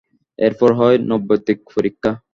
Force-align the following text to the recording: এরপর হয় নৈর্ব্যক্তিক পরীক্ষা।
এরপর 0.39 0.69
হয় 0.79 0.97
নৈর্ব্যক্তিক 1.09 1.57
পরীক্ষা। 1.73 2.11